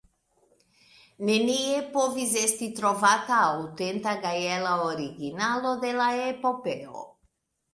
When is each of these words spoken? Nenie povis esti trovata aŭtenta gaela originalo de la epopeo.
Nenie 1.29 1.83
povis 1.97 2.33
esti 2.43 2.69
trovata 2.79 3.37
aŭtenta 3.51 4.15
gaela 4.27 4.73
originalo 4.87 5.75
de 5.85 5.93
la 6.01 6.09
epopeo. 6.27 7.07